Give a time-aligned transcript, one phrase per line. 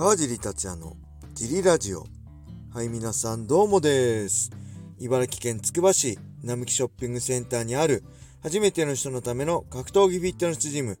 [0.00, 0.96] 川尻達也の
[1.34, 2.06] ジリラジオ。
[2.72, 4.50] はい皆さんどうもです。
[4.98, 8.02] 茨城県つくば市並木ショッピングセンターにある
[8.42, 10.98] 初めての人のための格闘技フィットネスジム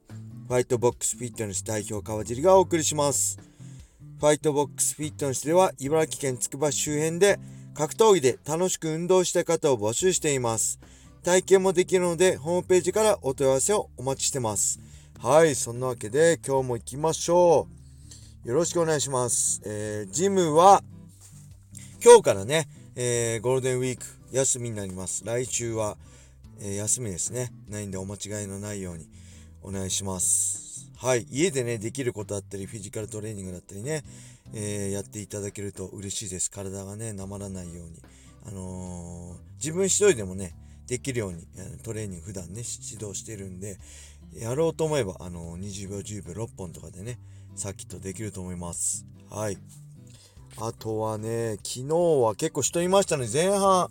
[0.48, 3.38] ファイトボックスフィットネス代表川尻がお送りします。
[4.18, 7.40] ファイトボックスフィットネスでは茨城県つくば市周辺で
[7.72, 10.78] 格闘技で楽しく運動した方を募集しています。
[11.24, 14.78] 体験もできるのでホームページからお問い合わせをお待ちしてます。
[15.18, 17.79] はいそんなわけで今日も行きましょう。
[18.42, 19.60] よろしくお願いします。
[19.66, 20.82] えー、ジムは、
[22.02, 25.24] 今日からね、えー、ゴールデンウィーク休みになります。
[25.26, 25.98] 来週は、
[26.58, 27.52] えー、休みですね。
[27.68, 29.06] ないんでお間違いのないように
[29.62, 30.90] お願いします。
[30.96, 31.26] はい。
[31.30, 34.04] 家でね、できることあったり、フィジカルトレーニングだったりね、
[34.54, 36.50] えー、やっていただけると嬉しいです。
[36.50, 38.00] 体がね、なまらないように。
[38.46, 41.46] あの自分一人でもね、できるように、
[41.82, 43.78] トレーニング普段ね、指導してるんで、
[44.32, 47.18] やろうと思えば、あの20秒、10秒、6本とかでね、
[47.54, 49.06] さっきとできると思います。
[49.30, 49.58] はい。
[50.58, 53.28] あとはね、昨日は結構人いましたね。
[53.32, 53.88] 前半、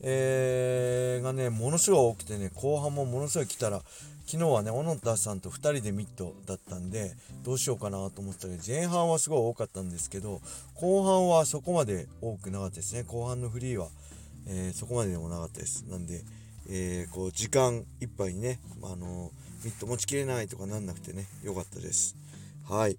[0.00, 3.82] えー、がね、ものすごい多くてね、後半もものすごい来たら、
[4.26, 10.40] 昨日はね、小野田さんと2人でミットだったんで、どうしようかなと思ったけど、前半はすごい多かったんですけど、
[10.74, 13.02] 後半はそこまで多くなかったですね。
[13.02, 13.88] 後半のフリーは、
[14.46, 15.84] えー、そこまででもなかったです。
[15.88, 16.22] なんで、
[16.68, 19.30] えー、こう、時間いっぱいにね、あの
[19.64, 22.16] ミット持ちきれないとかなんなくてね、よかったです。
[22.68, 22.98] はい。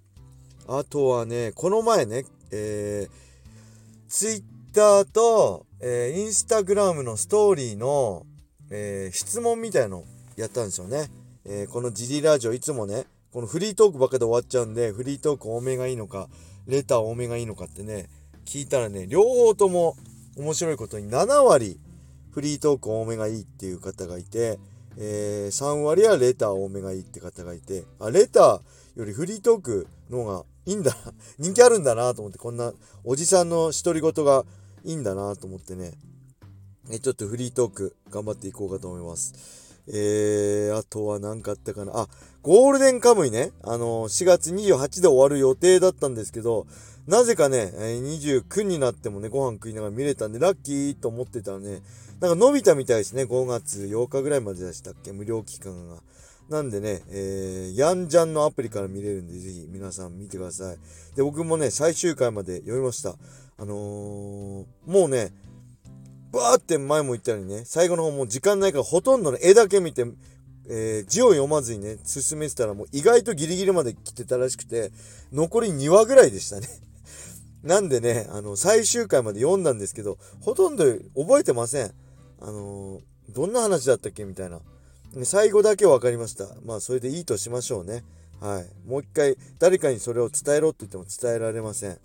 [0.67, 8.25] あとはね、この前ね、えー、ツイッターと、えー、インスタグラムのストーリーの、
[8.69, 10.03] えー、質問みたいの
[10.37, 11.09] やったんですよね。
[11.45, 16.29] えー、このジリラジオいつもね、このフリートークばっかで終わっちゃうんで、フリートーク多めがいいのか、
[16.67, 18.09] レター多めがいいのかってね、
[18.45, 19.95] 聞いたらね、両方とも
[20.37, 21.79] 面白いことに7割
[22.31, 24.59] フリートーク多めがいいっていう方がいて、
[24.97, 28.61] えー、3割はレター多めがいいって方がいて、あ、レター
[28.95, 30.95] よりフリートークの方がいいんだ、
[31.39, 34.45] 人気あるんだなと思って、こんなおじさんの独り言が
[34.83, 35.93] いいんだなと思ってね、
[36.89, 39.33] えちょっとフリートーク頑張っていこうかと思います。
[39.87, 41.91] えー、あとは何かあったかな。
[41.95, 42.07] あ、
[42.41, 43.51] ゴールデンカムイね。
[43.63, 46.67] あの、4月28で終わる予定だったんですけど、
[47.07, 51.81] なぜかね、29になってもね、ご飯食いながら見れたんで、ラッキーと思ってたらね、
[52.21, 53.23] なんか伸びたみたいですね。
[53.23, 55.11] 5月8日ぐらいまででしたっけ？
[55.11, 56.01] 無料期間が。
[56.49, 60.77] なんでね、えー、ヤンジャンのアプリから見れるんで、ぜひ皆さん見てください。
[61.15, 63.15] で、僕もね、最終回まで読みました。
[63.57, 65.31] あのー、もうね、
[66.33, 70.05] バーって前も言ったようにね、最後の方も時間ないからほとんどの絵だけ見て、
[70.67, 74.91] えー、字を読まずにね、進めてたらもう意外とギリギリまで来てたらしくて、
[75.31, 76.67] 残り2話ぐらいでしたね。
[77.63, 81.93] なんでね、あの、最終回まで読んだんですけど、ほとんど覚えてません。
[82.41, 84.59] あのー、どんな話だったっけみたいな。
[85.23, 86.47] 最後だけ分かりました。
[86.65, 88.03] まあ、それでいいとしましょうね。
[88.39, 88.89] はい。
[88.89, 91.97] もう一回、誰かにそれを伝えろって言っても伝えられません。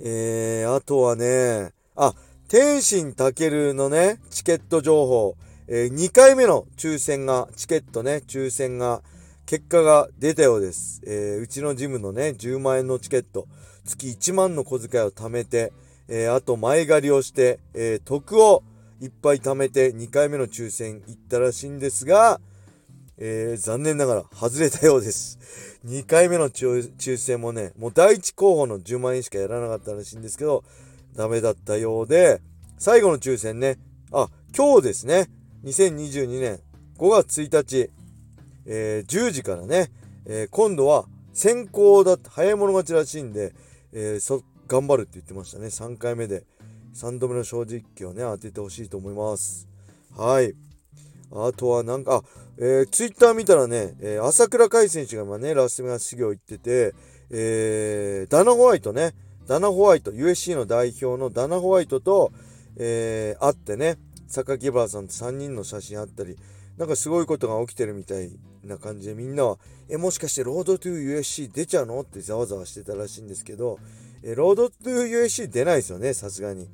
[0.00, 2.14] えー、あとはね、あ、
[2.48, 5.36] 天心たけるのね、チケット情報。
[5.66, 9.02] えー、2回目の抽選が、チケットね、抽選が、
[9.46, 11.00] 結果が出たようです。
[11.06, 13.48] えー、うちのジムのね、10万円のチケット、
[13.86, 15.72] 月1万の小遣いを貯めて、
[16.08, 18.62] えー、あと前借りをして、えー、得を
[19.00, 22.40] いっぱい貯めて2回目の抽選行ったらしいんですが、
[23.16, 25.38] えー、残念ながら外れたようです。
[25.84, 30.64] 2回目の抽選もね、もう第1候補の10万円しかやらなかったらしいんですけど、
[31.14, 32.40] ダメだったようで、
[32.78, 33.78] 最後の抽選ね、
[34.12, 35.28] あ、今日ですね、
[35.64, 36.60] 2022年
[36.96, 37.90] 5月1日、
[38.66, 39.90] えー、10時からね、
[40.26, 43.52] えー、今度は先行だって早い者勝ちらしいんで、
[43.92, 46.44] えー、頑張るって言ってましたね、3回目で。
[46.94, 49.68] 3度目の正直をね、当ててほしいと思います。
[50.16, 50.54] はい。
[51.30, 52.22] あとはなんか、あ、
[52.58, 56.94] えー、ツイッター見たらね、えー、朝倉海選手が今ね、ラスベガス修行行ってて、
[57.30, 59.14] えー、ダナ・ホワイトね、
[59.46, 62.32] ダナ・ホワイト、USC の代表のダナ・ホワイトと、
[62.76, 63.98] えー、会ってね、
[64.28, 66.36] 榊原さんと3人の写真あったり、
[66.76, 68.30] なんかすごいことが起きてるみたい
[68.64, 69.58] な感じでみんなは、
[69.88, 72.00] え、もしかしてロードトゥー USC 出ちゃうの？
[72.00, 73.78] ってざわざわしてたらしいんですけど、
[74.22, 76.68] えロードトゥー USC 出ないですよね、さすがに。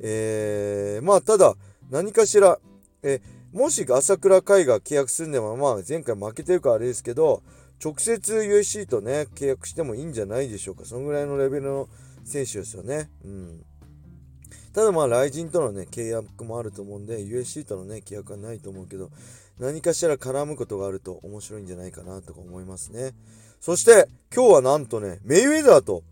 [0.00, 1.54] えー、まあ、ただ、
[1.90, 2.58] 何かしら、
[3.02, 3.20] え
[3.52, 7.42] もし朝倉海が契約するんでも、まあ、前回負けてるからあれですけど、
[7.82, 10.84] 直接 USC とね、契約してもいいんじゃないでしょうか。
[10.84, 11.88] そのぐらいのレベルの
[12.24, 13.08] 選手ですよね。
[13.24, 13.64] うん。
[14.74, 19.10] ただまあ、雷神とのね、契約もあると思うんで、USC とのね、契約はないと思うけど、
[19.58, 23.12] 何かしら絡むことがあると面白いんじゃないかなとか思いますね。
[23.60, 26.02] そして、今日はなんとね、メイウェザーと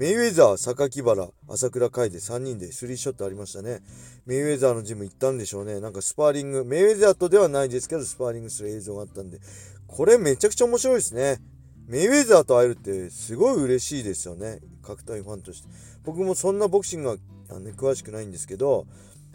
[0.00, 3.82] メイウェザー、榊原、朝倉海で3人でスリーショットありましたね。
[4.24, 5.78] メイウェザーのジム行ったんでしょうね。
[5.78, 9.40] なんかスパーリング、メイウェザーとではないですけど、スパーリングする映像があったんで、
[9.86, 11.42] これめちゃくちゃ面白いですね。
[11.86, 15.68] メイウェザーと会えるってすごい嬉しいですよね格闘技ファンとして
[16.02, 17.16] 僕もそんなボクシングは
[17.50, 18.86] あの、ね、詳しくないんですけど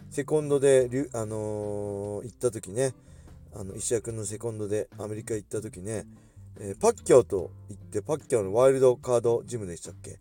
[0.10, 2.94] セコンドで、あのー、行った時ね
[3.54, 6.06] あの石谷君のセコンドでアメリカ行った時ね、
[6.58, 10.20] えー、パッキャオと行ってパッキャオのワイルドカードジムでしたっけ、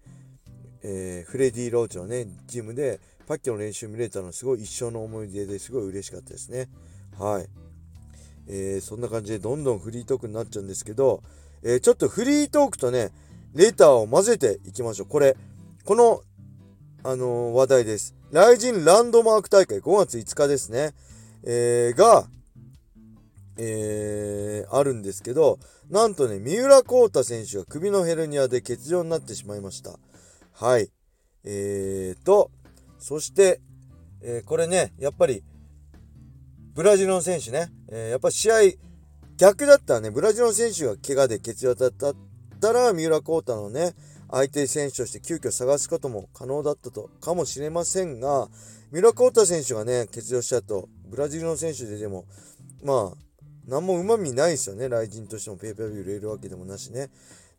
[0.85, 6.69] えー、フレディ・ローチのねジムでパッキャオの練習見れたのすごい一生の思い出ですごい嬉しかったですね
[7.19, 7.47] はい、
[8.49, 11.23] えー、そんな感じでどんどんフリートークになっちゃうんですけど、
[11.63, 13.11] えーちょっとフリートークとね
[13.55, 15.37] レターを混ぜていきましょうこれ
[15.85, 16.23] この
[17.07, 18.15] あの話題です。
[18.33, 20.95] ライジンランドマーク大会5月5日ですね。
[21.45, 22.25] えー、が、
[23.59, 25.59] えー、あるんですけど、
[25.91, 29.99] なんとね、三浦航太選手が首のヘルニアで欠場になってしまいました。
[30.57, 30.89] はい。
[31.43, 32.53] えーと、
[33.01, 33.61] そして、
[34.23, 35.43] えー、これね、やっぱり、
[36.75, 38.55] ブラジルの選手ね、えー、やっぱ試合、
[39.37, 43.95] 逆だったらね、ブラジルの選手が怪我で欠場だったら、三浦航太のね、
[44.31, 48.49] 相手選手として急遽探すことも可能だったとかもしれませんが、
[48.93, 52.27] 三浦コータ選手がね、欠場しちゃうと、ブラジルの選手ででも、
[52.85, 53.19] まあ、
[53.67, 54.89] 何もうまみないですよね。
[54.89, 57.11] 雷神としてもペーパービュー売れるわけでもなしね。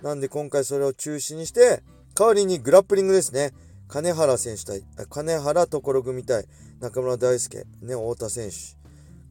[0.02, 1.84] なんで今回それを中止にして、
[2.18, 3.52] 代わりにグラップリングですね。
[3.90, 6.46] 金原選手対、金原所組対
[6.80, 8.56] 中村大輔、ね、太田選手。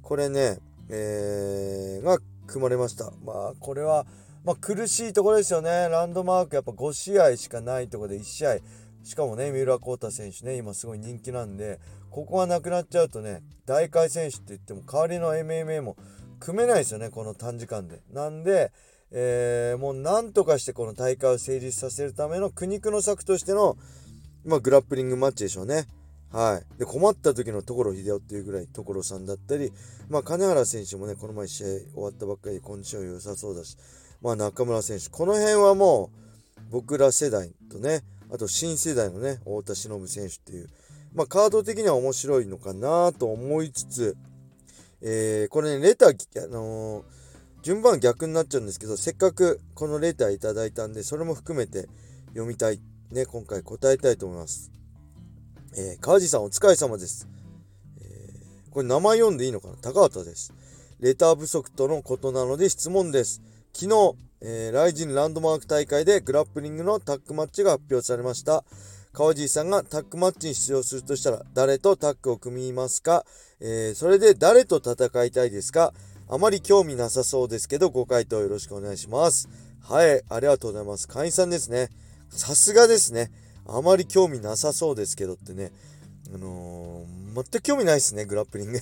[0.02, 0.58] これね、
[0.90, 3.10] えー、が組まれました。
[3.24, 4.04] まあ、これは、
[4.44, 5.88] まあ、苦しいところですよね。
[5.88, 8.58] ランドマークやっぱ5試合しかないところで1試合。
[9.02, 15.96] しかもね、三浦航太選手ね、今すごい人気なんで、ここがなくなっちゃうとね、大会選手って言っても代わりの MMA も
[16.38, 18.02] 組めないですよね、この短時間で。
[18.12, 18.72] なんで、
[19.10, 23.76] えー、もうなんとかしてこの大会を成立させるための苦肉の策としての、
[24.44, 25.86] まあ、グラップリングマッチでしょうね。
[26.32, 26.78] はい。
[26.78, 29.72] で、困った時の所秀夫っていうぐらい所さんだったり、
[30.08, 33.76] まあ、金原選手もね、この前試合終わったばっかりでコンディション良さそうだし、
[34.20, 38.02] まあ、中村選手、この辺はもう僕ら世代とね、
[38.32, 40.68] あと新世代のね、太田忍選手っていう、
[41.14, 44.16] まあ、カード的には面白いのかなと思いつつ、
[45.02, 47.04] えー、これね、レター、あのー、
[47.64, 51.88] 順番逆になっちゃうんですけど、せっかくこのレターいただいたんで、それも含めて
[52.28, 52.78] 読みたい、
[53.10, 54.70] ね、今回答えたいと思います。
[55.74, 57.26] えー、川地さんお疲れ様です。
[58.02, 59.76] えー、これ名前読んでいいのかな？
[59.80, 60.52] 高畑です。
[61.00, 63.40] レター不足とのことなので質問です。
[63.72, 64.12] 昨日、
[64.42, 68.62] えー、ライジンランドマーク大会でグラップリングのタッグマッチが発表されました。
[69.14, 73.24] 川尻さんがタッグマッチに出場するとしたら誰とタッグを組みますか、
[73.58, 75.94] えー、それで誰と戦いたいですか？
[76.28, 79.48] あまり興味なさそうですけどご回答よろしくお願いします。
[79.82, 81.06] はい、ありがとうございます。
[81.06, 81.90] 会員さんですね。
[82.30, 83.30] さすがですね。
[83.66, 85.72] あまり興味なさそうですけどってね。
[86.34, 88.80] あのー、全く興味ないですね、グラップリング。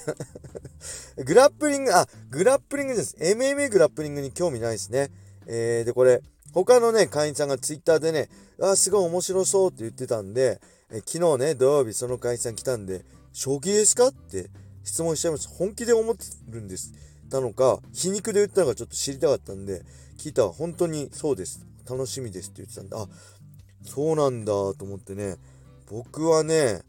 [1.24, 3.16] グラップリング、あ、グラップリングです。
[3.18, 5.10] MMA グラップリングに興味ないですね。
[5.46, 6.22] えー、で、これ、
[6.52, 8.28] 他のね、会員さんがツイッターでね、
[8.60, 10.60] あ、すごい面白そうって言ってたんで、
[10.90, 14.08] え昨日ね、土曜日その会員さん来たんで、将棋ですか？
[14.08, 14.50] って
[14.84, 15.54] 質問しちゃいました。
[15.54, 16.92] 本気で思ってるんです。
[17.32, 19.82] たのか、皮肉で言ったのかちょっと知りたかったんで、
[20.18, 21.66] 聞いたら本当にそうです。
[21.88, 23.08] 楽しみですって言ってたんで、あ、
[23.84, 25.36] そうなんだと思ってね、
[25.90, 26.82] 僕はね、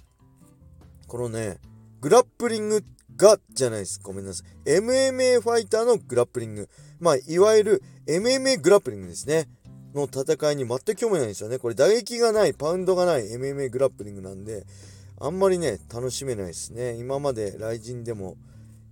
[1.08, 1.60] このね、
[2.02, 2.84] グラップリング
[3.16, 4.02] がじゃないです。
[4.04, 4.70] ごめんなさい。
[4.70, 6.70] MMA ファイターのグラップリング。
[7.00, 9.48] まあ、いわゆる MMA グラップリングですね。
[9.94, 11.60] の戦いに全く興味ないんですよね。
[11.60, 14.66] これ打撃がない、パウンドがない MMA グラップリングなんで、
[15.20, 16.96] あんまりね、楽しめないですね。
[16.96, 18.36] 今まで雷神でも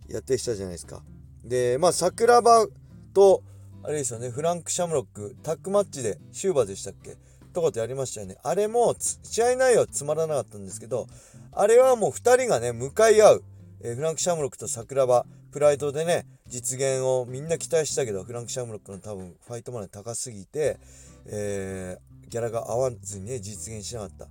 [0.08, 1.02] やってきたじゃないですか。
[1.44, 2.68] で、まあ、桜庭
[3.14, 3.44] と、
[3.84, 7.18] あれですよね、フランク・シャムロック、タッグマッチで、シューバーでしたっけ？
[7.54, 8.38] とかとやりましたよね。
[8.44, 11.08] あれも、試合内容はつまらなかったんですけど、
[11.52, 13.44] あれはもう2人がね、向かい合う。
[13.82, 20.78] えー、フランク・シャムロックと桜庭、プライドでね、実現をみんな期待したけど、フランク・シャムロックの多分ファイトマネー高すぎて、
[21.26, 24.28] えー、ギャラが合わずにね、実現しなかった。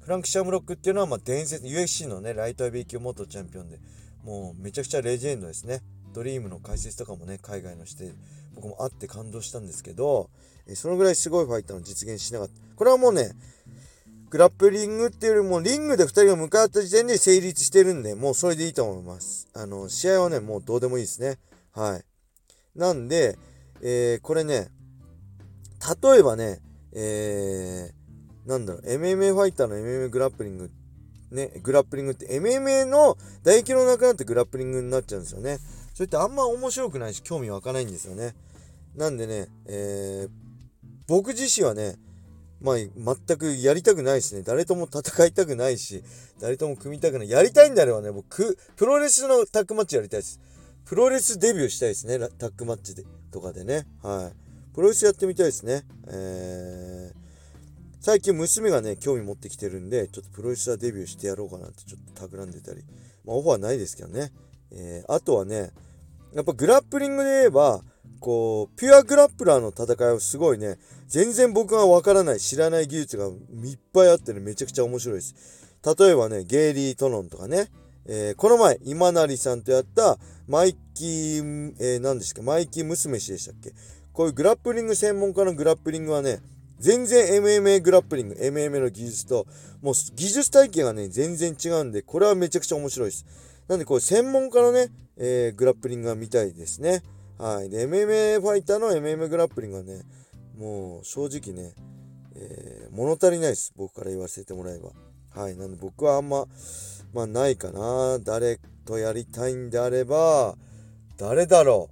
[0.00, 3.80] フランク・シャムロックっていうのは、まあ、伝説、UFC のね、ライトヘビー級元チャンピオンで、
[4.22, 5.80] もうめちゃくちゃレジェンドですね。
[6.12, 8.12] ドリームの解説とかもね、海外のして、
[8.54, 10.30] 僕も会って感動したんですけど、
[10.66, 12.54] えそのぐらいすごいファイターの実現しなかった。
[12.76, 13.32] これはもうね、
[14.30, 19.48] グラップリングっていうよりも、リングで2人が向かった時点で成立してるんで、もうそれでいいと思います。
[19.54, 21.38] あの、試合はね、もうどうでもいいですね。
[21.72, 22.04] はい。
[22.78, 23.38] なんで、
[23.82, 24.68] えー、これね、
[26.02, 26.60] 例えばね、
[26.94, 30.70] えー、なんだろう、MMA ファイターの MMA グラップリング、
[31.30, 35.58] ね、グラップリングって MMA の唾液の中になってグラップリングになっちゃうんですよね。
[35.94, 38.34] それってあんま面白くないし、興味湧かないんですよね。
[38.96, 40.30] なんでね、えー、
[41.06, 41.96] 僕自身はね、
[42.60, 44.42] まあ、全くやりたくないですね。
[44.42, 46.04] 誰とも戦いたくないし、
[46.40, 47.30] 誰とも組みたくない。
[47.30, 50.40] やりたいんであればね、僕、プロレスのタッグマッチやりたいです。
[50.84, 53.86] プロレスデビューしたいですね、タッグマッチでとかでね。
[54.02, 54.74] はい。
[54.74, 55.84] プロレスやってみたいですね。
[56.06, 57.16] えー、
[58.00, 62.84] 最近娘がね、興味持ってきてるんで、ちょっとプロレスラーデビューしてやろうかなってちょっと企んでたり。
[63.24, 64.30] まあ、オファーないですけどね。
[64.74, 65.70] えー、あとはね、
[66.34, 67.82] やっぱグラップリングで言えば、
[68.20, 73.28] こう、ピュアグラップラーの戦いはすごいね、全然僕がわからない、知らない技術がい
[73.74, 75.34] っぱいあってね、めちゃくちゃ面白いです。
[75.84, 77.68] 例えばね、ゲイリー・トノンとかね、
[78.06, 83.72] えー、この前、今成さんとやったマイキー、えー、何ですか、マイキー娘氏でしたっけ
[84.12, 86.40] こういうグラップリング専門家のグラップリングはね、
[86.78, 89.46] 全然 MMA グラップリング、MMA の技術と、
[89.82, 93.24] もう技術体系がね、全然違うんで、これはめちゃくちゃ面白いです。
[93.72, 97.02] なんで、これ専門家のね、えー、グラップリングが見たいですね。
[97.38, 97.70] はい。
[97.70, 100.02] で、MMA ファイターの MMA グラップリングはね、
[100.58, 101.72] もう正直ね、
[102.36, 103.72] えー、物足りないです。
[103.74, 104.90] 僕から言わせてもらえば。
[105.30, 105.56] はい。
[105.56, 106.44] なんで僕はあんま、
[107.14, 108.18] まあないかな。
[108.18, 110.54] 誰とやりたいんであれば、
[111.16, 111.88] 誰だろ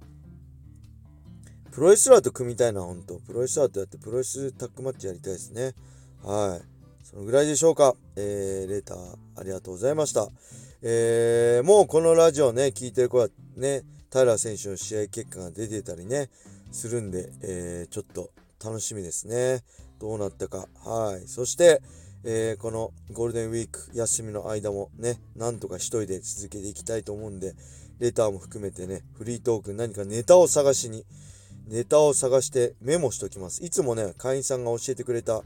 [1.67, 1.71] う。
[1.71, 3.15] プロレスラーと組みたいな、ほんと。
[3.25, 5.73] プロレスラーとやってプロレスタッグマッチやりたいですね。
[6.23, 7.05] はい。
[7.07, 7.95] そのぐらいでしょうか。
[8.15, 8.97] えー、レーター
[9.35, 10.29] ありがとうございました。
[10.83, 16.31] えー、もうこのラジオね、聞いてる子はね、平選手の試合結果が出てたりね、
[16.71, 18.31] するんで、えー、ちょっと
[18.63, 19.63] 楽しみですね。
[19.99, 20.67] どうなったか。
[20.83, 21.27] はい。
[21.27, 21.83] そして、
[22.23, 27.53] えー、このゴールデンウィーク休みの間もね、なんとか一人で続けていきたいと思うんで、
[27.99, 31.05] レターも含めてね、フリートーク何かネタを探しに、
[31.67, 33.63] ネタを探してメモしときます。
[33.63, 35.43] いつもね、会員さんが教えてくれた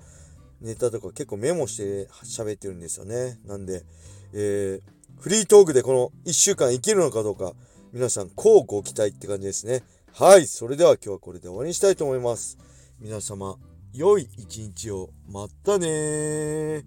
[0.62, 3.38] ネタとか結構メモして喋ってるんですよね。
[3.46, 3.84] なんで、
[4.32, 7.54] えー、フリートークでこの1週間生きるのかどうか、
[7.94, 9.84] 皆さん、こうご期待って感じですね。
[10.14, 10.48] はい。
[10.48, 12.58] それでは今日はこれで終わりにしたいと思います。
[13.00, 13.58] 皆様、
[13.94, 15.10] 良い一日を。
[15.28, 16.86] またね